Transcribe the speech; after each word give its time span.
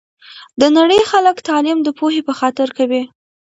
د 0.59 0.61
نړۍ 0.77 1.01
خلګ 1.11 1.37
تعلیم 1.49 1.79
د 1.83 1.89
پوهي 1.99 2.21
په 2.27 2.33
خاطر 2.39 2.67
کوي 2.77 3.03